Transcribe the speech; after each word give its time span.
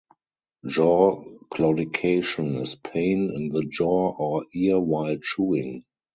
Jaw 0.65 1.23
claudication 1.51 2.59
is 2.59 2.73
pain 2.73 3.31
in 3.35 3.49
the 3.49 3.61
jaw 3.61 4.09
or 4.17 4.47
ear 4.51 4.79
while 4.79 5.15
chewing. 5.21 5.83